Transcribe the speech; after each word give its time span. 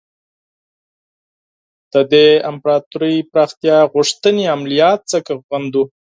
د 1.93 1.95
دې 2.11 2.27
امپراطوري 2.51 3.15
پراختیا 3.31 3.77
غوښتنې 3.93 4.45
عملیات 4.55 4.99
ځکه 5.13 5.31
غندو. 5.47 5.83